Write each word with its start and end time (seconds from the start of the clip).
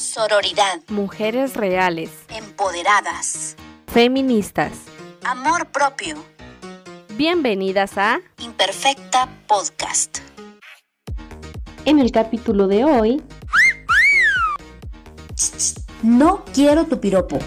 Sororidad. 0.00 0.80
Mujeres 0.88 1.54
reales. 1.54 2.10
Empoderadas. 2.30 3.54
Feministas. 3.86 4.72
Amor 5.24 5.66
propio. 5.66 6.16
Bienvenidas 7.16 7.98
a 7.98 8.20
Imperfecta 8.38 9.28
Podcast. 9.46 10.20
En 11.84 11.98
el 11.98 12.12
capítulo 12.12 12.66
de 12.66 12.84
hoy, 12.84 13.22
No 16.02 16.44
quiero 16.54 16.86
tu 16.86 16.98
piropo. 16.98 17.38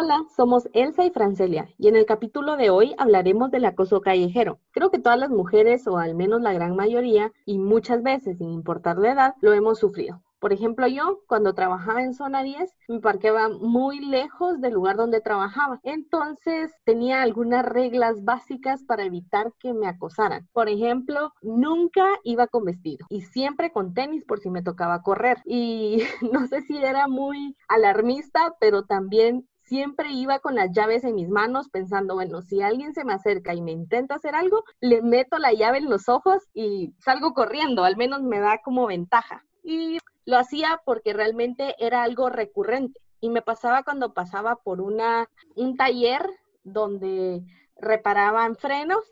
Hola, 0.00 0.24
somos 0.36 0.68
Elsa 0.74 1.04
y 1.04 1.10
Francelia 1.10 1.68
y 1.76 1.88
en 1.88 1.96
el 1.96 2.06
capítulo 2.06 2.56
de 2.56 2.70
hoy 2.70 2.94
hablaremos 2.98 3.50
del 3.50 3.64
acoso 3.64 4.00
callejero. 4.00 4.60
Creo 4.70 4.92
que 4.92 5.00
todas 5.00 5.18
las 5.18 5.28
mujeres, 5.28 5.88
o 5.88 5.98
al 5.98 6.14
menos 6.14 6.40
la 6.40 6.52
gran 6.52 6.76
mayoría, 6.76 7.32
y 7.44 7.58
muchas 7.58 8.04
veces, 8.04 8.38
sin 8.38 8.52
importar 8.52 8.96
la 8.98 9.10
edad, 9.10 9.34
lo 9.40 9.52
hemos 9.54 9.80
sufrido. 9.80 10.22
Por 10.38 10.52
ejemplo, 10.52 10.86
yo 10.86 11.22
cuando 11.26 11.52
trabajaba 11.52 12.04
en 12.04 12.14
zona 12.14 12.44
10 12.44 12.72
me 12.86 13.00
parqueaba 13.00 13.48
muy 13.48 13.98
lejos 13.98 14.60
del 14.60 14.74
lugar 14.74 14.94
donde 14.94 15.20
trabajaba. 15.20 15.80
Entonces 15.82 16.72
tenía 16.84 17.22
algunas 17.22 17.66
reglas 17.66 18.22
básicas 18.22 18.84
para 18.84 19.02
evitar 19.02 19.52
que 19.58 19.74
me 19.74 19.88
acosaran. 19.88 20.48
Por 20.52 20.68
ejemplo, 20.68 21.32
nunca 21.42 22.04
iba 22.22 22.46
con 22.46 22.64
vestido 22.64 23.04
y 23.08 23.22
siempre 23.22 23.72
con 23.72 23.94
tenis 23.94 24.24
por 24.24 24.38
si 24.38 24.48
me 24.48 24.62
tocaba 24.62 25.02
correr. 25.02 25.38
Y 25.44 26.04
no 26.32 26.46
sé 26.46 26.60
si 26.60 26.76
era 26.76 27.08
muy 27.08 27.56
alarmista, 27.66 28.54
pero 28.60 28.84
también 28.84 29.48
siempre 29.68 30.10
iba 30.10 30.38
con 30.38 30.54
las 30.54 30.72
llaves 30.72 31.04
en 31.04 31.14
mis 31.14 31.28
manos 31.28 31.68
pensando, 31.68 32.14
bueno, 32.14 32.42
si 32.42 32.62
alguien 32.62 32.94
se 32.94 33.04
me 33.04 33.12
acerca 33.12 33.54
y 33.54 33.60
me 33.60 33.72
intenta 33.72 34.14
hacer 34.14 34.34
algo, 34.34 34.64
le 34.80 35.02
meto 35.02 35.38
la 35.38 35.52
llave 35.52 35.78
en 35.78 35.90
los 35.90 36.08
ojos 36.08 36.42
y 36.54 36.94
salgo 36.98 37.34
corriendo, 37.34 37.84
al 37.84 37.96
menos 37.96 38.22
me 38.22 38.40
da 38.40 38.58
como 38.62 38.86
ventaja. 38.86 39.44
Y 39.62 39.98
lo 40.24 40.38
hacía 40.38 40.80
porque 40.84 41.12
realmente 41.12 41.74
era 41.78 42.02
algo 42.02 42.30
recurrente 42.30 43.00
y 43.20 43.28
me 43.28 43.42
pasaba 43.42 43.82
cuando 43.82 44.14
pasaba 44.14 44.56
por 44.56 44.80
una, 44.80 45.28
un 45.54 45.76
taller 45.76 46.28
donde 46.64 47.42
reparaban 47.76 48.56
frenos 48.56 49.04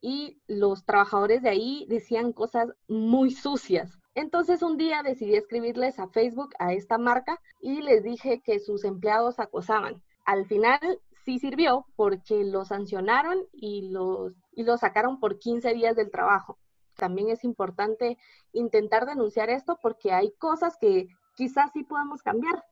y 0.00 0.38
los 0.46 0.84
trabajadores 0.84 1.42
de 1.42 1.50
ahí 1.50 1.86
decían 1.88 2.32
cosas 2.32 2.68
muy 2.88 3.30
sucias. 3.30 3.98
Entonces 4.14 4.62
un 4.62 4.76
día 4.76 5.02
decidí 5.02 5.34
escribirles 5.34 5.98
a 5.98 6.08
Facebook 6.08 6.50
a 6.58 6.72
esta 6.72 6.98
marca 6.98 7.40
y 7.60 7.82
les 7.82 8.02
dije 8.02 8.40
que 8.40 8.60
sus 8.60 8.84
empleados 8.84 9.40
acosaban. 9.40 10.02
Al 10.24 10.46
final 10.46 10.78
sí 11.24 11.38
sirvió 11.38 11.86
porque 11.96 12.44
los 12.44 12.68
sancionaron 12.68 13.38
y 13.52 13.90
los, 13.90 14.32
y 14.52 14.62
los 14.62 14.80
sacaron 14.80 15.18
por 15.18 15.38
15 15.38 15.74
días 15.74 15.96
del 15.96 16.10
trabajo. 16.10 16.58
También 16.96 17.28
es 17.28 17.42
importante 17.44 18.18
intentar 18.52 19.04
denunciar 19.06 19.50
esto 19.50 19.78
porque 19.82 20.12
hay 20.12 20.32
cosas 20.38 20.76
que 20.80 21.08
quizás 21.34 21.70
sí 21.72 21.82
podamos 21.82 22.22
cambiar. 22.22 22.62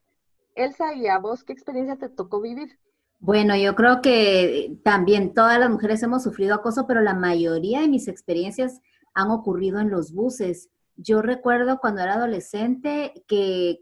Elsa, 0.55 0.93
¿y 0.93 1.07
a 1.07 1.17
vos 1.17 1.43
qué 1.43 1.51
experiencia 1.51 1.97
te 1.97 2.09
tocó 2.09 2.39
vivir? 2.39 2.79
Bueno, 3.19 3.55
yo 3.55 3.75
creo 3.75 4.01
que 4.01 4.77
también 4.83 5.33
todas 5.33 5.59
las 5.59 5.69
mujeres 5.69 6.03
hemos 6.03 6.23
sufrido 6.23 6.55
acoso, 6.55 6.85
pero 6.87 7.01
la 7.01 7.13
mayoría 7.13 7.81
de 7.81 7.87
mis 7.87 8.07
experiencias 8.07 8.81
han 9.13 9.31
ocurrido 9.31 9.79
en 9.79 9.89
los 9.89 10.13
buses. 10.13 10.69
Yo 10.95 11.21
recuerdo 11.21 11.79
cuando 11.79 12.01
era 12.01 12.15
adolescente 12.15 13.25
que 13.27 13.81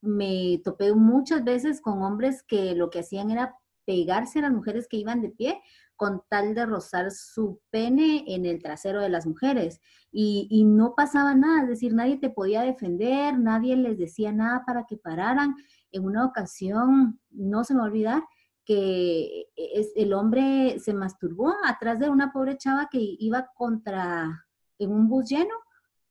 me 0.00 0.60
topé 0.64 0.92
muchas 0.94 1.44
veces 1.44 1.80
con 1.80 2.02
hombres 2.02 2.42
que 2.42 2.74
lo 2.74 2.90
que 2.90 3.00
hacían 3.00 3.30
era 3.30 3.56
pegarse 3.84 4.38
a 4.38 4.42
las 4.42 4.52
mujeres 4.52 4.86
que 4.88 4.98
iban 4.98 5.22
de 5.22 5.30
pie 5.30 5.60
con 5.98 6.22
tal 6.28 6.54
de 6.54 6.64
rozar 6.64 7.10
su 7.10 7.60
pene 7.70 8.24
en 8.28 8.46
el 8.46 8.62
trasero 8.62 9.00
de 9.00 9.08
las 9.08 9.26
mujeres. 9.26 9.80
Y, 10.12 10.64
no 10.64 10.94
pasaba 10.94 11.34
nada, 11.34 11.62
es 11.62 11.68
decir, 11.68 11.92
nadie 11.92 12.18
te 12.18 12.30
podía 12.30 12.62
defender, 12.62 13.36
nadie 13.36 13.76
les 13.76 13.98
decía 13.98 14.30
nada 14.30 14.62
para 14.64 14.84
que 14.86 14.96
pararan. 14.96 15.56
En 15.90 16.04
una 16.04 16.24
ocasión, 16.24 17.18
no 17.30 17.64
se 17.64 17.74
me 17.74 17.80
va 17.80 17.86
a 17.86 17.88
olvidar, 17.88 18.22
que 18.64 19.46
es, 19.56 19.90
el 19.96 20.12
hombre 20.12 20.78
se 20.78 20.94
masturbó 20.94 21.52
atrás 21.64 21.98
de 21.98 22.08
una 22.08 22.30
pobre 22.32 22.56
chava 22.56 22.88
que 22.88 23.00
iba 23.00 23.50
contra, 23.56 24.46
en 24.78 24.92
un 24.92 25.08
bus 25.08 25.28
lleno, 25.28 25.54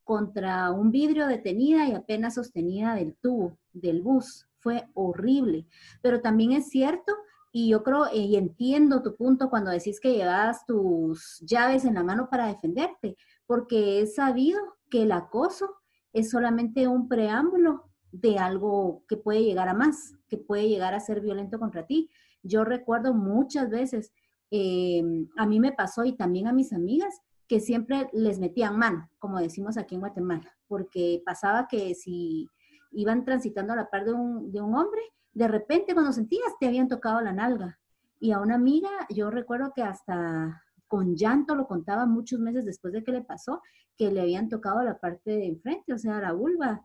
contra 0.08 0.70
un 0.70 0.90
vidrio 0.90 1.26
detenida 1.26 1.86
y 1.86 1.92
apenas 1.92 2.36
sostenida 2.36 2.94
del 2.94 3.14
tubo 3.16 3.58
del 3.74 4.00
bus. 4.00 4.48
Fue 4.58 4.88
horrible. 4.94 5.66
Pero 6.00 6.22
también 6.22 6.52
es 6.52 6.70
cierto, 6.70 7.12
y 7.52 7.68
yo 7.68 7.82
creo 7.82 8.06
y 8.10 8.36
entiendo 8.36 9.02
tu 9.02 9.16
punto 9.16 9.50
cuando 9.50 9.70
decís 9.70 10.00
que 10.00 10.14
llevas 10.14 10.64
tus 10.64 11.40
llaves 11.40 11.84
en 11.84 11.92
la 11.92 12.04
mano 12.04 12.30
para 12.30 12.46
defenderte, 12.46 13.18
porque 13.46 14.00
he 14.00 14.06
sabido 14.06 14.58
que 14.88 15.02
el 15.02 15.12
acoso 15.12 15.74
es 16.14 16.30
solamente 16.30 16.88
un 16.88 17.06
preámbulo 17.06 17.84
de 18.10 18.38
algo 18.38 19.04
que 19.08 19.18
puede 19.18 19.44
llegar 19.44 19.68
a 19.68 19.74
más, 19.74 20.14
que 20.26 20.38
puede 20.38 20.70
llegar 20.70 20.94
a 20.94 21.00
ser 21.00 21.20
violento 21.20 21.58
contra 21.58 21.84
ti. 21.84 22.08
Yo 22.42 22.64
recuerdo 22.64 23.12
muchas 23.12 23.68
veces, 23.68 24.10
eh, 24.50 25.02
a 25.36 25.44
mí 25.44 25.60
me 25.60 25.72
pasó 25.72 26.06
y 26.06 26.16
también 26.16 26.46
a 26.46 26.54
mis 26.54 26.72
amigas, 26.72 27.20
que 27.48 27.60
siempre 27.60 28.08
les 28.12 28.38
metían 28.38 28.78
mano, 28.78 29.10
como 29.18 29.38
decimos 29.38 29.78
aquí 29.78 29.94
en 29.94 30.02
Guatemala, 30.02 30.54
porque 30.66 31.22
pasaba 31.24 31.66
que 31.66 31.94
si 31.94 32.46
iban 32.92 33.24
transitando 33.24 33.72
a 33.72 33.76
la 33.76 33.90
par 33.90 34.04
de 34.04 34.12
un, 34.12 34.52
de 34.52 34.60
un 34.60 34.74
hombre, 34.74 35.00
de 35.32 35.48
repente 35.48 35.94
cuando 35.94 36.12
sentías 36.12 36.58
te 36.60 36.66
habían 36.66 36.88
tocado 36.88 37.20
la 37.20 37.32
nalga. 37.32 37.78
Y 38.20 38.32
a 38.32 38.40
una 38.40 38.56
amiga, 38.56 38.90
yo 39.08 39.30
recuerdo 39.30 39.72
que 39.74 39.82
hasta 39.82 40.62
con 40.88 41.16
llanto 41.16 41.54
lo 41.54 41.66
contaba 41.66 42.06
muchos 42.06 42.40
meses 42.40 42.64
después 42.64 42.92
de 42.92 43.04
que 43.04 43.12
le 43.12 43.22
pasó, 43.22 43.62
que 43.96 44.10
le 44.10 44.20
habían 44.20 44.48
tocado 44.48 44.82
la 44.82 44.98
parte 44.98 45.30
de 45.30 45.46
enfrente, 45.46 45.92
o 45.92 45.98
sea, 45.98 46.20
la 46.20 46.32
vulva. 46.32 46.84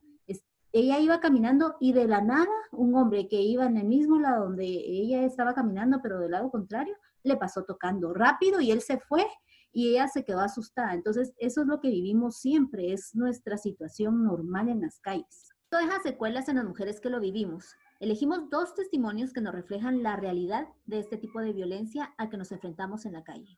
ella 0.71 0.99
iba 0.99 1.19
caminando 1.19 1.75
y 1.79 1.93
de 1.93 2.07
la 2.07 2.21
nada, 2.21 2.51
un 2.71 2.95
hombre 2.95 3.27
que 3.27 3.41
iba 3.41 3.65
en 3.65 3.77
el 3.77 3.85
mismo 3.85 4.19
lado 4.19 4.45
donde 4.45 4.65
ella 4.65 5.23
estaba 5.23 5.53
caminando, 5.53 5.99
pero 6.01 6.19
del 6.19 6.31
lado 6.31 6.49
contrario, 6.49 6.95
le 7.23 7.37
pasó 7.37 7.63
tocando 7.63 8.13
rápido 8.13 8.59
y 8.59 8.71
él 8.71 8.81
se 8.81 8.99
fue 8.99 9.25
y 9.73 9.89
ella 9.89 10.07
se 10.07 10.23
quedó 10.23 10.39
asustada. 10.39 10.93
Entonces, 10.93 11.33
eso 11.37 11.61
es 11.61 11.67
lo 11.67 11.81
que 11.81 11.89
vivimos 11.89 12.37
siempre, 12.37 12.93
es 12.93 13.13
nuestra 13.15 13.57
situación 13.57 14.23
normal 14.23 14.69
en 14.69 14.81
las 14.81 14.99
calles. 14.99 15.49
Esto 15.63 15.77
deja 15.79 16.01
secuelas 16.03 16.47
en 16.47 16.57
las 16.57 16.65
mujeres 16.65 17.01
que 17.01 17.09
lo 17.09 17.19
vivimos. 17.19 17.65
Elegimos 17.99 18.49
dos 18.51 18.75
testimonios 18.75 19.33
que 19.33 19.41
nos 19.41 19.55
reflejan 19.55 20.03
la 20.03 20.15
realidad 20.15 20.67
de 20.85 20.99
este 20.99 21.17
tipo 21.17 21.41
de 21.41 21.51
violencia 21.51 22.13
a 22.17 22.29
que 22.29 22.37
nos 22.37 22.51
enfrentamos 22.51 23.05
en 23.05 23.13
la 23.13 23.23
calle. 23.23 23.57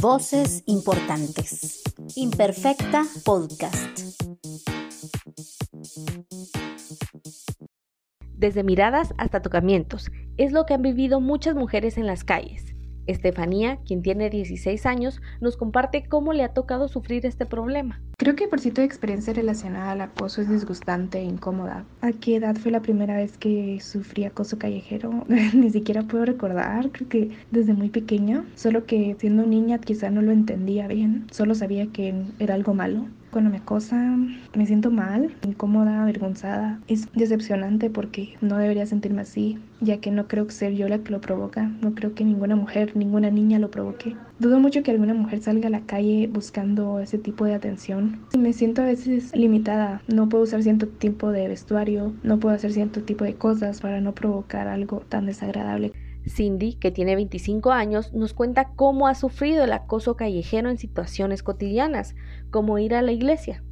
Voces 0.00 0.62
importantes. 0.66 1.82
Imperfecta 2.16 3.04
Podcast. 3.24 4.00
Desde 8.36 8.62
miradas 8.64 9.14
hasta 9.16 9.42
tocamientos, 9.42 10.10
es 10.36 10.52
lo 10.52 10.66
que 10.66 10.74
han 10.74 10.82
vivido 10.82 11.20
muchas 11.20 11.54
mujeres 11.54 11.98
en 11.98 12.06
las 12.06 12.24
calles. 12.24 12.74
Estefanía, 13.06 13.78
quien 13.84 14.02
tiene 14.02 14.30
16 14.30 14.86
años, 14.86 15.20
nos 15.40 15.56
comparte 15.56 16.04
cómo 16.08 16.32
le 16.32 16.42
ha 16.42 16.54
tocado 16.54 16.88
sufrir 16.88 17.26
este 17.26 17.44
problema. 17.44 18.00
Creo 18.16 18.34
que 18.34 18.48
por 18.48 18.60
si 18.60 18.70
tu 18.70 18.80
experiencia 18.80 19.34
relacionada 19.34 19.90
al 19.90 20.00
acoso 20.00 20.40
es 20.40 20.48
disgustante 20.48 21.18
e 21.18 21.24
incómoda. 21.24 21.84
¿A 22.00 22.12
qué 22.12 22.36
edad 22.36 22.56
fue 22.56 22.70
la 22.70 22.80
primera 22.80 23.16
vez 23.16 23.36
que 23.36 23.78
sufrí 23.80 24.24
acoso 24.24 24.58
callejero? 24.58 25.24
Ni 25.54 25.70
siquiera 25.70 26.02
puedo 26.02 26.24
recordar, 26.24 26.90
creo 26.92 27.08
que 27.08 27.30
desde 27.50 27.74
muy 27.74 27.90
pequeña, 27.90 28.44
solo 28.54 28.86
que 28.86 29.16
siendo 29.18 29.44
niña 29.44 29.78
quizá 29.78 30.10
no 30.10 30.22
lo 30.22 30.32
entendía 30.32 30.88
bien, 30.88 31.26
solo 31.30 31.54
sabía 31.54 31.86
que 31.88 32.14
era 32.38 32.54
algo 32.54 32.72
malo 32.72 33.06
cuando 33.34 33.50
me 33.50 33.56
acosan 33.56 34.38
me 34.54 34.64
siento 34.64 34.92
mal, 34.92 35.34
incómoda, 35.44 36.02
avergonzada. 36.02 36.78
Es 36.86 37.10
decepcionante 37.14 37.90
porque 37.90 38.36
no 38.40 38.58
debería 38.58 38.86
sentirme 38.86 39.22
así, 39.22 39.58
ya 39.80 39.98
que 39.98 40.12
no 40.12 40.28
creo 40.28 40.48
ser 40.50 40.74
yo 40.74 40.88
la 40.88 41.00
que 41.00 41.10
lo 41.10 41.20
provoca. 41.20 41.68
No 41.82 41.96
creo 41.96 42.14
que 42.14 42.24
ninguna 42.24 42.54
mujer, 42.54 42.96
ninguna 42.96 43.32
niña 43.32 43.58
lo 43.58 43.72
provoque. 43.72 44.14
Dudo 44.38 44.60
mucho 44.60 44.84
que 44.84 44.92
alguna 44.92 45.14
mujer 45.14 45.40
salga 45.40 45.66
a 45.66 45.70
la 45.70 45.80
calle 45.80 46.30
buscando 46.32 47.00
ese 47.00 47.18
tipo 47.18 47.44
de 47.44 47.54
atención. 47.54 48.20
Me 48.38 48.52
siento 48.52 48.82
a 48.82 48.84
veces 48.84 49.34
limitada. 49.34 50.00
No 50.06 50.28
puedo 50.28 50.44
usar 50.44 50.62
cierto 50.62 50.86
tipo 50.86 51.32
de 51.32 51.48
vestuario, 51.48 52.12
no 52.22 52.38
puedo 52.38 52.54
hacer 52.54 52.72
cierto 52.72 53.02
tipo 53.02 53.24
de 53.24 53.34
cosas 53.34 53.80
para 53.80 54.00
no 54.00 54.14
provocar 54.14 54.68
algo 54.68 55.02
tan 55.08 55.26
desagradable. 55.26 55.92
Cindy, 56.28 56.74
que 56.74 56.90
tiene 56.90 57.14
25 57.16 57.72
años, 57.72 58.12
nos 58.12 58.34
cuenta 58.34 58.70
cómo 58.76 59.08
ha 59.08 59.14
sufrido 59.14 59.64
el 59.64 59.72
acoso 59.72 60.16
callejero 60.16 60.70
en 60.70 60.78
situaciones 60.78 61.42
cotidianas, 61.42 62.14
como 62.50 62.78
ir 62.78 62.94
a 62.94 63.02
la 63.02 63.12
iglesia. 63.12 63.62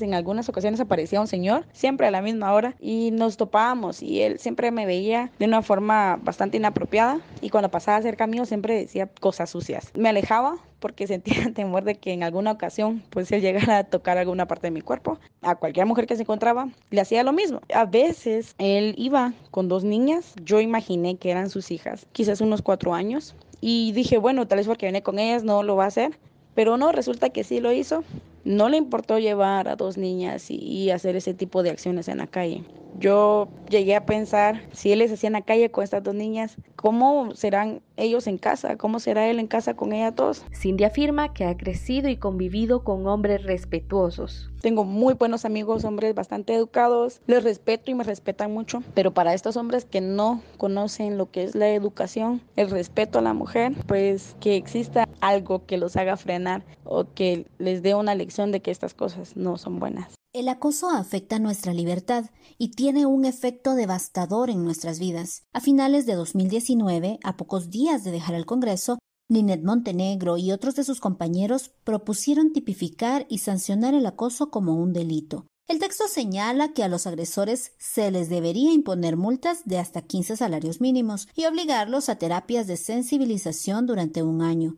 En 0.00 0.14
algunas 0.14 0.48
ocasiones 0.48 0.80
aparecía 0.80 1.20
un 1.20 1.26
señor, 1.26 1.66
siempre 1.72 2.06
a 2.06 2.10
la 2.10 2.22
misma 2.22 2.52
hora, 2.52 2.76
y 2.80 3.10
nos 3.12 3.36
topábamos 3.36 4.02
y 4.02 4.22
él 4.22 4.38
siempre 4.38 4.70
me 4.70 4.86
veía 4.86 5.30
de 5.38 5.44
una 5.44 5.62
forma 5.62 6.18
bastante 6.22 6.56
inapropiada 6.56 7.20
y 7.40 7.50
cuando 7.50 7.70
pasaba 7.70 8.00
cerca 8.00 8.26
mío 8.26 8.46
siempre 8.46 8.74
decía 8.74 9.08
cosas 9.08 9.50
sucias. 9.50 9.92
Me 9.94 10.08
alejaba 10.08 10.56
porque 10.82 11.06
sentía 11.06 11.34
temor 11.54 11.84
de 11.84 11.94
que 11.94 12.12
en 12.12 12.22
alguna 12.22 12.52
ocasión 12.52 13.02
pues 13.08 13.32
él 13.32 13.40
llegara 13.40 13.78
a 13.78 13.84
tocar 13.84 14.18
alguna 14.18 14.46
parte 14.46 14.66
de 14.66 14.72
mi 14.72 14.82
cuerpo. 14.82 15.18
A 15.40 15.54
cualquier 15.54 15.86
mujer 15.86 16.06
que 16.06 16.16
se 16.16 16.22
encontraba 16.22 16.68
le 16.90 17.00
hacía 17.00 17.22
lo 17.22 17.32
mismo. 17.32 17.62
A 17.72 17.86
veces 17.86 18.54
él 18.58 18.94
iba 18.98 19.32
con 19.50 19.68
dos 19.68 19.84
niñas, 19.84 20.34
yo 20.44 20.60
imaginé 20.60 21.16
que 21.16 21.30
eran 21.30 21.48
sus 21.48 21.70
hijas, 21.70 22.06
quizás 22.12 22.42
unos 22.42 22.60
cuatro 22.60 22.92
años, 22.92 23.34
y 23.62 23.92
dije, 23.92 24.18
bueno, 24.18 24.46
tal 24.46 24.58
vez 24.58 24.66
porque 24.66 24.86
viene 24.86 25.02
con 25.02 25.20
ellas 25.20 25.44
no 25.44 25.62
lo 25.62 25.76
va 25.76 25.84
a 25.84 25.86
hacer, 25.86 26.18
pero 26.54 26.76
no, 26.76 26.92
resulta 26.92 27.30
que 27.30 27.44
sí 27.44 27.60
lo 27.60 27.72
hizo. 27.72 28.04
No 28.44 28.68
le 28.68 28.76
importó 28.76 29.18
llevar 29.18 29.68
a 29.68 29.76
dos 29.76 29.96
niñas 29.96 30.50
y, 30.50 30.90
hacer 30.90 31.14
ese 31.14 31.32
tipo 31.32 31.62
de 31.62 31.70
acciones 31.70 32.08
en 32.08 32.18
la 32.18 32.26
calle. 32.26 32.64
Yo 32.98 33.48
llegué 33.68 33.96
a 33.96 34.06
pensar, 34.06 34.62
si 34.72 34.92
él 34.92 35.00
les 35.00 35.12
hacía 35.12 35.28
en 35.28 35.32
la 35.32 35.42
calle 35.42 35.70
con 35.70 35.82
estas 35.82 36.02
dos 36.02 36.14
niñas, 36.14 36.56
¿cómo 36.76 37.34
serán 37.34 37.82
ellos 37.96 38.26
en 38.26 38.38
casa? 38.38 38.76
¿Cómo 38.76 39.00
será 39.00 39.28
él 39.28 39.38
en 39.38 39.46
casa 39.46 39.74
con 39.74 39.92
ellas 39.92 40.14
dos? 40.14 40.44
Cindy 40.54 40.84
afirma 40.84 41.32
que 41.32 41.44
ha 41.44 41.56
crecido 41.56 42.08
y 42.08 42.16
convivido 42.16 42.84
con 42.84 43.06
hombres 43.06 43.42
respetuosos. 43.44 44.50
Tengo 44.60 44.84
muy 44.84 45.14
buenos 45.14 45.44
amigos, 45.44 45.84
hombres 45.84 46.14
bastante 46.14 46.54
educados, 46.54 47.20
les 47.26 47.42
respeto 47.42 47.90
y 47.90 47.94
me 47.94 48.04
respetan 48.04 48.52
mucho, 48.52 48.82
pero 48.94 49.12
para 49.12 49.34
estos 49.34 49.56
hombres 49.56 49.84
que 49.84 50.00
no 50.00 50.42
conocen 50.58 51.18
lo 51.18 51.30
que 51.30 51.44
es 51.44 51.54
la 51.54 51.70
educación, 51.70 52.42
el 52.56 52.70
respeto 52.70 53.18
a 53.18 53.22
la 53.22 53.34
mujer, 53.34 53.72
pues 53.86 54.36
que 54.40 54.56
exista 54.56 55.08
algo 55.20 55.66
que 55.66 55.78
los 55.78 55.96
haga 55.96 56.16
frenar 56.16 56.62
o 56.84 57.06
que 57.14 57.46
les 57.58 57.82
dé 57.82 57.94
una 57.94 58.14
lección 58.14 58.52
de 58.52 58.60
que 58.60 58.70
estas 58.70 58.94
cosas 58.94 59.36
no 59.36 59.56
son 59.56 59.80
buenas. 59.80 60.14
El 60.34 60.48
acoso 60.48 60.88
afecta 60.88 61.38
nuestra 61.38 61.74
libertad 61.74 62.30
y 62.56 62.70
tiene 62.70 63.04
un 63.04 63.26
efecto 63.26 63.74
devastador 63.74 64.48
en 64.48 64.64
nuestras 64.64 64.98
vidas. 64.98 65.42
A 65.52 65.60
finales 65.60 66.06
de 66.06 66.14
2019, 66.14 67.18
a 67.22 67.36
pocos 67.36 67.68
días 67.68 68.02
de 68.02 68.12
dejar 68.12 68.34
el 68.34 68.46
Congreso, 68.46 68.98
Ninette 69.28 69.62
Montenegro 69.62 70.38
y 70.38 70.50
otros 70.50 70.74
de 70.74 70.84
sus 70.84 71.00
compañeros 71.00 71.72
propusieron 71.84 72.54
tipificar 72.54 73.26
y 73.28 73.38
sancionar 73.38 73.92
el 73.92 74.06
acoso 74.06 74.50
como 74.50 74.74
un 74.76 74.94
delito. 74.94 75.44
El 75.68 75.78
texto 75.78 76.08
señala 76.08 76.72
que 76.72 76.82
a 76.82 76.88
los 76.88 77.06
agresores 77.06 77.72
se 77.78 78.10
les 78.10 78.30
debería 78.30 78.72
imponer 78.72 79.18
multas 79.18 79.66
de 79.66 79.78
hasta 79.78 80.00
15 80.00 80.38
salarios 80.38 80.80
mínimos 80.80 81.28
y 81.34 81.44
obligarlos 81.44 82.08
a 82.08 82.16
terapias 82.16 82.66
de 82.66 82.78
sensibilización 82.78 83.86
durante 83.86 84.22
un 84.22 84.40
año. 84.40 84.76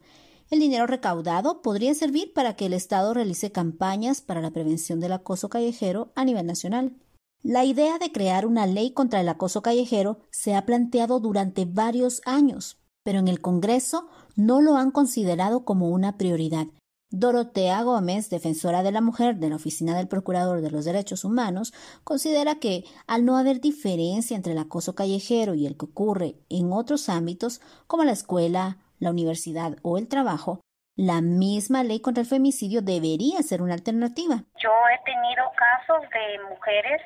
El 0.54 0.60
dinero 0.60 0.86
recaudado 0.86 1.62
podría 1.62 1.94
servir 1.94 2.32
para 2.32 2.54
que 2.54 2.66
el 2.66 2.74
Estado 2.74 3.12
realice 3.12 3.50
campañas 3.50 4.20
para 4.20 4.40
la 4.40 4.52
prevención 4.52 5.00
del 5.00 5.10
acoso 5.10 5.48
callejero 5.48 6.12
a 6.14 6.24
nivel 6.24 6.46
nacional. 6.46 6.94
La 7.42 7.64
idea 7.64 7.98
de 7.98 8.12
crear 8.12 8.46
una 8.46 8.64
ley 8.64 8.92
contra 8.92 9.20
el 9.20 9.28
acoso 9.28 9.62
callejero 9.62 10.20
se 10.30 10.54
ha 10.54 10.64
planteado 10.64 11.18
durante 11.18 11.64
varios 11.64 12.22
años, 12.24 12.78
pero 13.02 13.18
en 13.18 13.26
el 13.26 13.40
Congreso 13.40 14.06
no 14.36 14.60
lo 14.60 14.76
han 14.76 14.92
considerado 14.92 15.64
como 15.64 15.88
una 15.88 16.16
prioridad. 16.18 16.68
Dorotea 17.10 17.82
Gómez, 17.82 18.30
defensora 18.30 18.84
de 18.84 18.92
la 18.92 19.00
mujer 19.00 19.40
de 19.40 19.48
la 19.48 19.56
Oficina 19.56 19.96
del 19.96 20.06
Procurador 20.06 20.60
de 20.60 20.70
los 20.70 20.84
Derechos 20.84 21.24
Humanos, 21.24 21.74
considera 22.04 22.60
que, 22.60 22.84
al 23.08 23.24
no 23.24 23.38
haber 23.38 23.60
diferencia 23.60 24.36
entre 24.36 24.52
el 24.52 24.58
acoso 24.58 24.94
callejero 24.94 25.54
y 25.54 25.66
el 25.66 25.76
que 25.76 25.86
ocurre 25.86 26.38
en 26.48 26.72
otros 26.72 27.08
ámbitos, 27.08 27.60
como 27.88 28.04
la 28.04 28.12
escuela, 28.12 28.83
la 29.04 29.10
universidad 29.10 29.76
o 29.82 29.98
el 29.98 30.08
trabajo, 30.08 30.60
la 30.96 31.20
misma 31.20 31.82
ley 31.82 32.00
contra 32.00 32.22
el 32.22 32.28
femicidio 32.28 32.82
debería 32.82 33.42
ser 33.42 33.62
una 33.62 33.74
alternativa. 33.74 34.42
Yo 34.58 34.70
he 34.92 34.98
tenido 35.04 35.44
casos 35.56 36.02
de 36.10 36.42
mujeres 36.48 37.02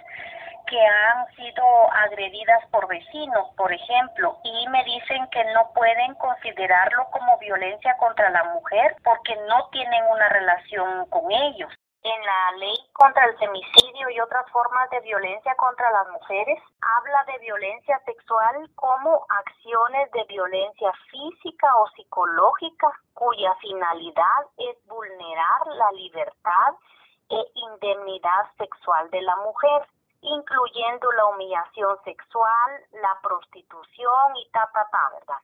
que 0.66 0.78
han 0.78 1.26
sido 1.34 1.64
agredidas 1.92 2.60
por 2.70 2.86
vecinos, 2.88 3.48
por 3.56 3.72
ejemplo, 3.72 4.38
y 4.44 4.68
me 4.68 4.84
dicen 4.84 5.26
que 5.30 5.42
no 5.54 5.72
pueden 5.74 6.14
considerarlo 6.16 7.06
como 7.10 7.38
violencia 7.38 7.96
contra 7.98 8.28
la 8.30 8.44
mujer 8.52 8.96
porque 9.02 9.34
no 9.48 9.68
tienen 9.72 10.04
una 10.12 10.28
relación 10.28 11.06
con 11.08 11.32
ellos 11.32 11.72
en 12.02 12.26
la 12.26 12.52
ley 12.58 12.78
contra 12.92 13.24
el 13.26 13.36
femicidio 13.38 14.10
y 14.10 14.20
otras 14.20 14.48
formas 14.50 14.88
de 14.90 15.00
violencia 15.00 15.54
contra 15.56 15.90
las 15.90 16.08
mujeres 16.10 16.62
habla 16.80 17.24
de 17.24 17.38
violencia 17.38 18.00
sexual 18.04 18.70
como 18.76 19.26
acciones 19.28 20.10
de 20.12 20.24
violencia 20.24 20.92
física 21.10 21.68
o 21.76 21.88
psicológica 21.90 22.92
cuya 23.14 23.54
finalidad 23.56 24.46
es 24.58 24.76
vulnerar 24.86 25.66
la 25.66 25.90
libertad 25.92 26.74
e 27.30 27.44
indemnidad 27.54 28.46
sexual 28.56 29.10
de 29.10 29.20
la 29.20 29.36
mujer, 29.36 29.86
incluyendo 30.22 31.12
la 31.12 31.26
humillación 31.26 31.98
sexual, 32.04 32.84
la 32.92 33.18
prostitución 33.22 34.36
y 34.36 34.48
ta, 34.50 34.70
ta, 34.72 34.88
ta, 34.90 35.10
¿verdad? 35.12 35.42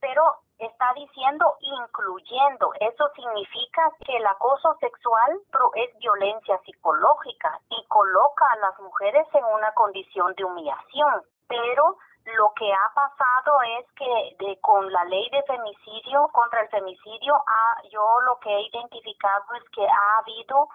Pero 0.00 0.38
está 0.58 0.92
diciendo 0.94 1.56
incluyendo. 1.60 2.72
Eso 2.80 3.08
significa 3.14 3.90
que 4.04 4.16
el 4.16 4.26
acoso 4.26 4.76
sexual 4.80 5.40
es 5.74 5.98
violencia 5.98 6.58
psicológica 6.64 7.60
y 7.70 7.84
coloca 7.86 8.46
a 8.50 8.56
las 8.56 8.78
mujeres 8.80 9.26
en 9.34 9.44
una 9.44 9.72
condición 9.72 10.34
de 10.34 10.44
humillación. 10.44 11.22
Pero 11.48 11.96
lo 12.36 12.52
que 12.54 12.70
ha 12.72 12.92
pasado 12.94 13.62
es 13.78 13.86
que 13.92 14.36
de, 14.44 14.60
con 14.60 14.92
la 14.92 15.04
ley 15.04 15.28
de 15.30 15.42
femicidio, 15.44 16.28
contra 16.32 16.60
el 16.60 16.68
femicidio, 16.68 17.34
ha, 17.34 17.82
yo 17.90 18.20
lo 18.26 18.38
que 18.40 18.54
he 18.54 18.62
identificado 18.68 19.44
es 19.54 19.64
que 19.70 19.86
ha 19.86 20.18
habido 20.18 20.68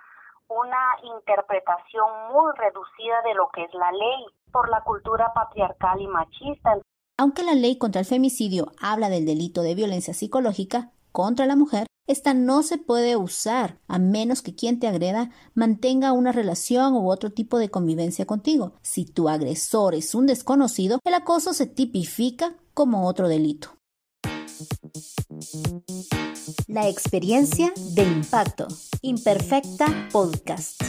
una 0.49 0.97
interpretación 1.03 2.33
muy 2.33 2.51
reducida 2.55 3.21
de 3.21 3.33
lo 3.33 3.49
que 3.49 3.63
es 3.63 3.73
la 3.73 3.91
ley 3.91 4.25
por 4.51 4.69
la 4.69 4.81
cultura 4.81 5.31
patriarcal 5.33 6.01
y 6.01 6.07
machista. 6.07 6.77
Aunque 7.17 7.43
la 7.43 7.53
ley 7.53 7.77
contra 7.77 8.01
el 8.01 8.07
femicidio 8.07 8.71
habla 8.79 9.09
del 9.09 9.25
delito 9.25 9.61
de 9.61 9.75
violencia 9.75 10.13
psicológica 10.13 10.91
contra 11.11 11.45
la 11.45 11.55
mujer, 11.55 11.85
esta 12.07 12.33
no 12.33 12.63
se 12.63 12.77
puede 12.77 13.15
usar 13.15 13.79
a 13.87 13.97
menos 13.99 14.41
que 14.41 14.55
quien 14.55 14.79
te 14.79 14.87
agreda 14.87 15.29
mantenga 15.53 16.11
una 16.11 16.31
relación 16.31 16.95
u 16.95 17.09
otro 17.09 17.31
tipo 17.31 17.59
de 17.59 17.69
convivencia 17.69 18.25
contigo. 18.25 18.73
Si 18.81 19.05
tu 19.05 19.29
agresor 19.29 19.95
es 19.95 20.15
un 20.15 20.25
desconocido, 20.25 20.99
el 21.05 21.13
acoso 21.13 21.53
se 21.53 21.67
tipifica 21.67 22.55
como 22.73 23.07
otro 23.07 23.27
delito. 23.27 23.77
La 26.67 26.89
experiencia 26.89 27.71
de 27.91 28.03
impacto. 28.03 28.67
Imperfecta 29.01 30.09
Podcast. 30.11 30.81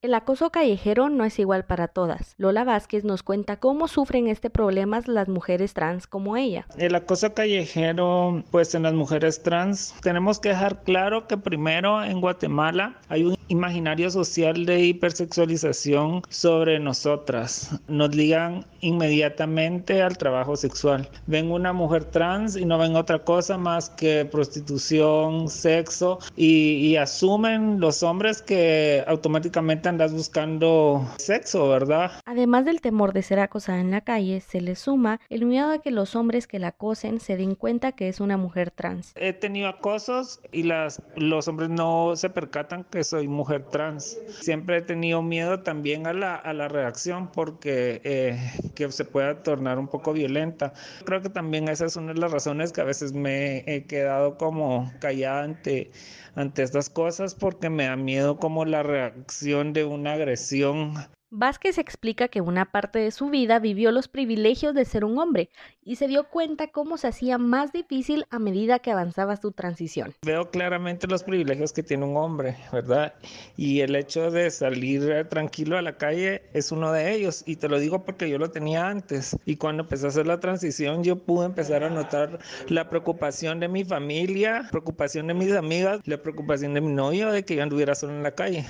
El 0.00 0.14
acoso 0.14 0.50
callejero 0.50 1.08
no 1.08 1.24
es 1.24 1.40
igual 1.40 1.64
para 1.64 1.88
todas. 1.88 2.36
Lola 2.38 2.62
Vázquez 2.62 3.02
nos 3.02 3.24
cuenta 3.24 3.56
cómo 3.56 3.88
sufren 3.88 4.28
este 4.28 4.48
problema 4.48 5.00
las 5.06 5.26
mujeres 5.26 5.74
trans 5.74 6.06
como 6.06 6.36
ella. 6.36 6.66
El 6.76 6.94
acoso 6.94 7.34
callejero, 7.34 8.44
pues 8.52 8.76
en 8.76 8.84
las 8.84 8.94
mujeres 8.94 9.42
trans, 9.42 9.96
tenemos 10.00 10.38
que 10.38 10.50
dejar 10.50 10.84
claro 10.84 11.26
que 11.26 11.36
primero 11.36 12.04
en 12.04 12.20
Guatemala 12.20 12.96
hay 13.08 13.24
un 13.24 13.36
imaginario 13.48 14.08
social 14.08 14.66
de 14.66 14.84
hipersexualización 14.84 16.22
sobre 16.28 16.78
nosotras. 16.78 17.80
Nos 17.88 18.14
ligan 18.14 18.64
inmediatamente 18.80 20.00
al 20.00 20.16
trabajo 20.16 20.54
sexual. 20.54 21.08
Ven 21.26 21.50
una 21.50 21.72
mujer 21.72 22.04
trans 22.04 22.54
y 22.56 22.64
no 22.64 22.78
ven 22.78 22.94
otra 22.94 23.18
cosa 23.18 23.58
más 23.58 23.90
que 23.90 24.24
prostitución, 24.26 25.48
sexo 25.48 26.20
y, 26.36 26.74
y 26.74 26.96
asumen 26.96 27.80
los 27.80 28.04
hombres 28.04 28.42
que 28.42 29.02
automáticamente 29.08 29.87
andas 29.88 30.12
buscando 30.12 31.06
sexo, 31.16 31.68
¿verdad? 31.68 32.12
Además 32.24 32.64
del 32.64 32.80
temor 32.80 33.12
de 33.12 33.22
ser 33.22 33.40
acosada 33.40 33.80
en 33.80 33.90
la 33.90 34.02
calle, 34.02 34.40
se 34.40 34.60
le 34.60 34.76
suma 34.76 35.20
el 35.28 35.44
miedo 35.44 35.70
a 35.72 35.78
que 35.80 35.90
los 35.90 36.14
hombres 36.14 36.46
que 36.46 36.58
la 36.58 36.68
acosen 36.68 37.20
se 37.20 37.36
den 37.36 37.54
cuenta 37.54 37.92
que 37.92 38.08
es 38.08 38.20
una 38.20 38.36
mujer 38.36 38.70
trans. 38.70 39.12
He 39.16 39.32
tenido 39.32 39.68
acosos 39.68 40.40
y 40.52 40.64
las, 40.64 41.02
los 41.16 41.48
hombres 41.48 41.70
no 41.70 42.14
se 42.16 42.30
percatan 42.30 42.84
que 42.84 43.02
soy 43.04 43.28
mujer 43.28 43.64
trans. 43.64 44.18
Siempre 44.40 44.78
he 44.78 44.82
tenido 44.82 45.22
miedo 45.22 45.60
también 45.60 46.06
a 46.06 46.12
la, 46.12 46.36
a 46.36 46.52
la 46.52 46.68
reacción 46.68 47.30
porque 47.32 48.00
eh, 48.04 48.38
que 48.74 48.90
se 48.92 49.04
pueda 49.04 49.42
tornar 49.42 49.78
un 49.78 49.88
poco 49.88 50.12
violenta. 50.12 50.72
Creo 51.04 51.22
que 51.22 51.30
también 51.30 51.68
esa 51.68 51.86
es 51.86 51.96
una 51.96 52.12
de 52.12 52.20
las 52.20 52.30
razones 52.30 52.72
que 52.72 52.80
a 52.80 52.84
veces 52.84 53.12
me 53.12 53.64
he 53.66 53.84
quedado 53.84 54.36
como 54.36 54.92
callada 55.00 55.44
ante 55.44 55.90
ante 56.38 56.62
estas 56.62 56.88
cosas 56.88 57.34
porque 57.34 57.68
me 57.68 57.86
da 57.86 57.96
miedo 57.96 58.38
como 58.38 58.64
la 58.64 58.84
reacción 58.84 59.72
de 59.72 59.77
una 59.84 60.14
agresión 60.14 60.94
Vázquez 61.30 61.76
explica 61.76 62.28
que 62.28 62.40
una 62.40 62.72
parte 62.72 62.98
de 63.00 63.10
su 63.10 63.28
vida 63.28 63.58
vivió 63.58 63.92
los 63.92 64.08
privilegios 64.08 64.74
de 64.74 64.86
ser 64.86 65.04
un 65.04 65.18
hombre 65.18 65.50
y 65.84 65.96
se 65.96 66.08
dio 66.08 66.24
cuenta 66.28 66.68
cómo 66.68 66.96
se 66.96 67.08
hacía 67.08 67.36
más 67.36 67.70
difícil 67.70 68.24
a 68.30 68.38
medida 68.38 68.78
que 68.78 68.90
avanzaba 68.90 69.36
su 69.36 69.52
transición. 69.52 70.14
Veo 70.24 70.50
claramente 70.50 71.06
los 71.06 71.24
privilegios 71.24 71.74
que 71.74 71.82
tiene 71.82 72.06
un 72.06 72.16
hombre, 72.16 72.56
¿verdad? 72.72 73.12
Y 73.58 73.80
el 73.80 73.94
hecho 73.94 74.30
de 74.30 74.50
salir 74.50 75.26
tranquilo 75.28 75.76
a 75.76 75.82
la 75.82 75.98
calle 75.98 76.42
es 76.54 76.72
uno 76.72 76.92
de 76.92 77.12
ellos. 77.12 77.42
Y 77.46 77.56
te 77.56 77.68
lo 77.68 77.78
digo 77.78 78.04
porque 78.04 78.30
yo 78.30 78.38
lo 78.38 78.50
tenía 78.50 78.88
antes. 78.88 79.36
Y 79.44 79.56
cuando 79.56 79.82
empecé 79.82 80.06
a 80.06 80.08
hacer 80.08 80.26
la 80.26 80.40
transición, 80.40 81.04
yo 81.04 81.16
pude 81.16 81.44
empezar 81.44 81.84
a 81.84 81.90
notar 81.90 82.38
la 82.68 82.88
preocupación 82.88 83.60
de 83.60 83.68
mi 83.68 83.84
familia, 83.84 84.66
preocupación 84.70 85.26
de 85.26 85.34
mis 85.34 85.52
amigas, 85.52 86.00
la 86.06 86.22
preocupación 86.22 86.72
de 86.72 86.80
mi 86.80 86.92
novio 86.92 87.30
de 87.30 87.44
que 87.44 87.56
yo 87.56 87.62
anduviera 87.62 87.94
solo 87.94 88.14
en 88.14 88.22
la 88.22 88.32
calle. 88.32 88.64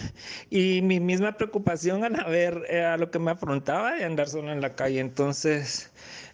Y 0.51 0.83
mi 0.83 0.99
misma 0.99 1.37
preocupación 1.37 2.05
a 2.05 2.09
eh, 2.69 2.85
a 2.85 2.97
lo 2.97 3.11
que 3.11 3.19
me 3.19 3.31
afrontaba 3.31 3.95
de 3.95 4.05
andar 4.05 4.29
solo 4.29 4.53
en 4.53 4.61
la 4.61 4.75
calle. 4.75 5.01
Entonces 5.01 5.91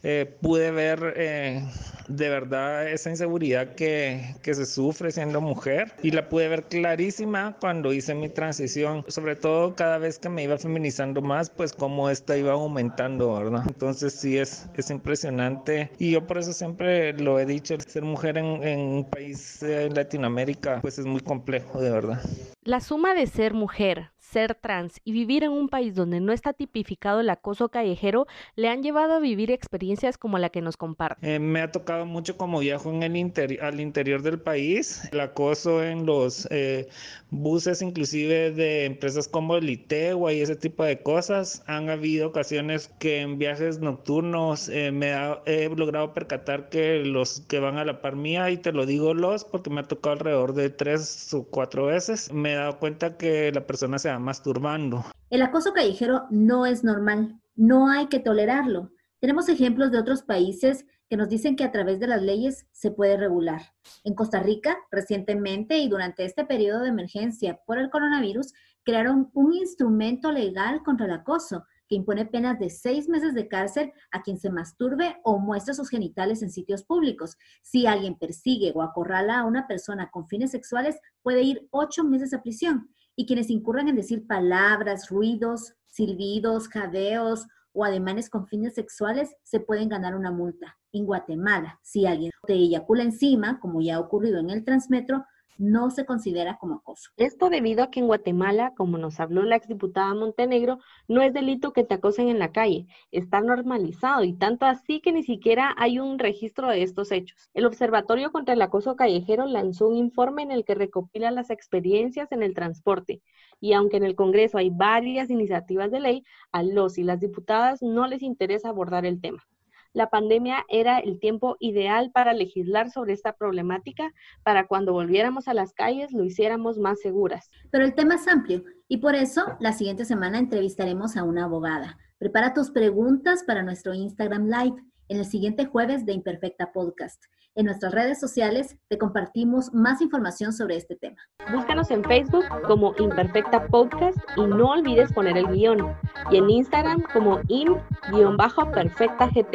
eh, 0.07 0.27
pude 0.43 0.71
ver 0.71 1.15
eh, 1.17 1.67
de 2.09 2.29
verdad 2.29 2.87
esa 2.91 3.09
inseguridad 3.09 3.75
que, 3.75 4.37
que, 4.43 4.55
se 4.55 4.67
sufre 4.67 5.11
siendo 5.11 5.41
mujer 5.41 5.95
y 6.03 6.11
la 6.11 6.29
pude 6.29 6.47
ver 6.47 6.65
clarísima 6.65 7.57
cuando 7.59 7.91
hice 7.91 8.15
mi 8.15 8.29
transición, 8.29 9.03
sobre 9.09 9.35
todo 9.35 9.75
cada 9.75 9.97
vez 9.97 10.19
que 10.19 10.29
me 10.29 10.43
iba 10.43 10.59
feminizando 10.59 11.23
más, 11.23 11.49
pues 11.49 11.73
como 11.73 12.11
esta 12.11 12.37
iba 12.37 12.53
aumentando, 12.53 13.35
¿verdad? 13.35 13.63
Entonces 13.67 14.13
sí 14.13 14.37
es, 14.37 14.69
es 14.75 14.91
impresionante 14.91 15.91
y 15.99 16.11
yo 16.11 16.27
por 16.27 16.37
eso 16.37 16.53
siempre 16.53 17.15
lo 17.15 17.41
he 17.41 17.47
dicho, 17.47 17.75
ser 17.81 18.03
mujer 18.03 18.37
en, 18.37 18.63
en 18.63 18.81
un 18.81 19.05
país 19.05 19.63
en 19.63 19.95
Latinoamérica 19.95 20.81
pues 20.83 20.99
es 20.99 21.07
muy 21.07 21.21
complejo, 21.23 21.81
de 21.81 21.91
verdad. 21.91 22.21
La 22.63 22.81
suma 22.81 23.15
de 23.15 23.27
ser 23.27 23.55
mujer, 23.55 24.11
ser 24.19 24.55
trans 24.55 25.01
y 25.05 25.13
vivir 25.13 25.45
en 25.45 25.53
un 25.53 25.69
país 25.69 25.95
donde 25.95 26.21
no 26.21 26.33
está 26.33 26.53
tipificado 26.53 27.21
el 27.21 27.31
acoso 27.31 27.69
callejero 27.69 28.27
le 28.57 28.69
han 28.69 28.83
llevado 28.83 29.15
a 29.15 29.19
vivir 29.19 29.51
experiencias 29.51 29.94
como 30.19 30.39
la 30.39 30.51
que 30.51 30.61
nos 30.61 30.77
comparte. 30.77 31.35
Eh, 31.35 31.39
me 31.39 31.61
ha 31.61 31.71
tocado 31.71 32.07
mucho 32.07 32.37
como 32.37 32.61
viajo 32.61 32.91
en 32.91 33.03
el 33.03 33.17
interior, 33.17 33.65
al 33.65 33.81
interior 33.81 34.23
del 34.23 34.41
país, 34.41 35.09
el 35.13 35.21
acoso 35.21 35.83
en 35.83 36.07
los 36.07 36.47
eh, 36.51 36.89
buses 37.31 37.83
inclusive 37.83 38.51
de 38.53 38.85
empresas 38.85 39.29
como 39.29 39.57
el 39.57 39.69
ITEGUA 39.69 40.33
y 40.33 40.41
ese 40.41 40.57
tipo 40.57 40.85
de 40.85 41.03
cosas. 41.03 41.63
Han 41.67 41.89
habido 41.91 42.29
ocasiones 42.29 42.89
que 42.99 43.21
en 43.21 43.39
viajes 43.39 43.81
nocturnos 43.81 44.69
eh, 44.69 44.91
me 44.93 45.13
he 45.47 45.69
logrado 45.69 46.13
percatar 46.13 46.69
que 46.69 47.05
los 47.05 47.41
que 47.49 47.61
van 47.61 47.79
a 47.79 47.85
la 47.85 48.01
par 48.01 48.17
mía, 48.17 48.51
y 48.51 48.57
te 48.57 48.73
lo 48.73 48.87
digo 48.87 49.15
los 49.15 49.45
porque 49.45 49.71
me 49.71 49.81
ha 49.81 49.85
tocado 49.85 50.15
alrededor 50.15 50.55
de 50.55 50.71
tres 50.71 51.33
o 51.35 51.45
cuatro 51.45 51.87
veces, 51.87 52.33
me 52.33 52.53
he 52.53 52.57
dado 52.57 52.79
cuenta 52.79 53.17
que 53.17 53.53
la 53.53 53.67
persona 53.67 53.99
se 53.99 54.11
va 54.11 54.19
masturbando. 54.19 55.05
El 55.31 55.43
acoso 55.43 55.73
callejero 55.73 56.25
no 56.31 56.67
es 56.67 56.85
normal, 56.85 57.41
no 57.57 57.91
hay 57.91 58.07
que 58.07 58.21
tolerarlo. 58.21 58.94
Tenemos 59.25 59.49
ejemplos 59.49 59.91
de 59.91 59.99
otros 59.99 60.23
países 60.23 60.85
que 61.09 61.17
nos 61.17 61.31
dicen 61.31 61.57
que 61.57 61.65
a 61.65 61.73
través 61.73 61.99
de 61.99 62.07
las 62.07 62.21
leyes 62.21 62.67
se 62.73 62.91
puede 62.91 63.17
regular. 63.17 63.63
En 64.05 64.15
Costa 64.15 64.43
Rica, 64.43 64.77
recientemente 64.91 65.79
y 65.79 65.89
durante 65.89 66.27
este 66.27 66.45
periodo 66.45 66.83
de 66.83 66.91
emergencia 66.91 67.59
por 67.65 67.79
el 67.79 67.89
coronavirus, 67.89 68.53
crearon 68.83 69.31
un 69.33 69.55
instrumento 69.55 70.31
legal 70.31 70.83
contra 70.83 71.07
el 71.07 71.13
acoso 71.13 71.65
que 71.89 71.95
impone 71.95 72.27
penas 72.27 72.59
de 72.59 72.69
seis 72.69 73.09
meses 73.09 73.33
de 73.33 73.49
cárcel 73.49 73.95
a 74.13 74.21
quien 74.21 74.39
se 74.39 74.51
masturbe 74.51 75.17
o 75.25 75.39
muestre 75.39 75.73
sus 75.73 75.89
genitales 75.89 76.43
en 76.43 76.51
sitios 76.51 76.85
públicos. 76.85 77.39
Si 77.63 77.87
alguien 77.87 78.19
persigue 78.19 78.73
o 78.75 78.83
acorrala 78.83 79.39
a 79.39 79.47
una 79.47 79.67
persona 79.67 80.11
con 80.11 80.29
fines 80.29 80.51
sexuales, 80.51 80.99
puede 81.23 81.41
ir 81.41 81.67
ocho 81.71 82.05
meses 82.05 82.35
a 82.35 82.43
prisión 82.43 82.91
y 83.17 83.25
quienes 83.25 83.49
incurran 83.49 83.89
en 83.89 83.97
decir 83.97 84.27
palabras, 84.27 85.09
ruidos, 85.09 85.73
silbidos, 85.87 86.69
jadeos 86.69 87.47
o 87.75 87.85
ademanes 87.85 88.31
con 88.31 88.47
fines 88.47 88.75
sexuales 88.75 89.37
se 89.43 89.61
pueden 89.61 89.91
ganar 89.91 90.15
una 90.15 90.31
multa. 90.31 90.79
En 90.93 91.05
Guatemala, 91.05 91.79
si 91.83 92.07
alguien 92.07 92.31
te 92.47 92.55
eyacula 92.55 93.03
encima, 93.03 93.61
como 93.61 93.83
ya 93.83 93.97
ha 93.97 94.01
ocurrido 94.01 94.39
en 94.39 94.49
el 94.49 94.65
Transmetro, 94.65 95.27
no 95.59 95.91
se 95.91 96.05
considera 96.05 96.59
como 96.59 96.77
acoso. 96.77 97.11
Esto 97.17 97.51
debido 97.51 97.83
a 97.83 97.91
que 97.91 98.01
en 98.01 98.07
Guatemala, 98.07 98.73
como 98.77 98.99
nos 98.99 99.21
habló 99.21 99.43
la 99.43 99.57
exdiputada 99.57 100.15
Montenegro, 100.15 100.79
no 101.09 101.23
es 101.23 101.33
delito 101.33 101.73
que 101.73 101.85
te 101.85 101.95
acosen 101.95 102.29
en 102.29 102.39
la 102.39 102.53
calle, 102.53 102.87
está 103.11 103.41
normalizado 103.41 104.25
y 104.25 104.35
tanto 104.35 104.67
así 104.67 105.01
que 105.01 105.13
ni 105.13 105.23
siquiera 105.23 105.75
hay 105.77 105.99
un 105.99 106.19
registro 106.19 106.69
de 106.69 106.83
estos 106.83 107.13
hechos. 107.13 107.51
El 107.55 107.67
Observatorio 107.67 108.33
contra 108.33 108.55
el 108.55 108.63
Acoso 108.63 108.97
Callejero 108.97 109.47
lanzó 109.47 109.89
un 109.89 109.97
informe 109.97 110.43
en 110.43 110.51
el 110.51 110.65
que 110.65 110.75
recopila 110.75 111.31
las 111.31 111.51
experiencias 111.51 112.33
en 112.33 112.43
el 112.43 112.55
transporte 112.55 113.23
y 113.61 113.73
aunque 113.73 113.97
en 113.97 114.05
el 114.05 114.15
Congreso 114.15 114.59
hay 114.59 114.71
varias 114.71 115.31
iniciativas 115.31 115.91
de 115.91 116.01
ley, 116.01 116.25
a 116.53 116.63
los 116.63 116.99
y 116.99 117.03
las 117.03 117.21
diputadas 117.21 117.83
no 117.83 118.07
les 118.07 118.23
interesa 118.23 118.69
abordar 118.69 119.07
el 119.07 119.21
tema 119.21 119.47
la 119.95 120.11
pandemia 120.11 120.67
era 120.69 120.99
el 120.99 121.19
tiempo 121.19 121.57
ideal 121.61 122.11
para 122.13 122.35
legislar 122.35 122.91
sobre 122.91 123.15
esta 123.15 123.33
problemática, 123.33 124.13
para 124.43 124.67
cuando 124.67 124.93
volviéramos 124.93 125.49
a 125.49 125.55
las 125.55 125.73
calles 125.73 126.13
lo 126.13 126.25
hiciéramos 126.25 126.79
más 126.79 127.01
seguras. 127.01 127.49
Pero 127.71 127.85
el 127.85 127.95
tema 127.95 128.17
es 128.17 128.29
amplio 128.29 128.65
y 128.89 128.99
por 128.99 129.15
eso 129.15 129.57
la 129.61 129.73
siguiente 129.73 130.05
semana 130.05 130.39
entrevistaremos 130.39 131.17
a 131.17 131.23
una 131.23 131.45
abogada. 131.45 131.97
Prepara 132.19 132.53
tus 132.53 132.71
preguntas 132.71 133.45
para 133.45 133.63
nuestro 133.63 133.95
Instagram 133.95 134.49
Live 134.49 134.83
en 135.09 135.19
el 135.19 135.25
siguiente 135.25 135.67
jueves 135.67 136.07
de 136.07 136.13
Imperfecta 136.13 136.73
Podcast. 136.73 137.25
En 137.57 137.67
nuestras 137.67 137.93
redes 137.93 138.19
sociales 138.19 138.77
te 138.89 138.99
compartimos 138.99 139.73
más 139.73 140.01
información 140.01 140.53
sobre 140.53 140.77
este 140.77 140.97
tema. 140.97 141.19
Búscanos 141.53 141.89
en 141.93 142.03
Facebook 142.03 142.45
como 142.67 142.93
Imperfecta 142.99 143.69
Podcast 143.69 144.19
y 144.37 144.43
no 144.43 144.71
olvides 144.71 145.13
poner 145.13 145.37
el 145.37 145.47
guion. 145.47 145.95
Y 146.33 146.39
en 146.39 146.51
Instagram 146.51 147.05
como 147.13 147.39
in-perfectagt. 147.47 149.55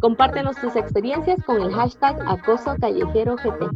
Compártenos 0.00 0.54
tus 0.56 0.76
experiencias 0.76 1.42
con 1.44 1.60
el 1.60 1.72
hashtag 1.72 2.16
acoso 2.28 2.76
callejero 2.80 3.34
GT. 3.36 3.70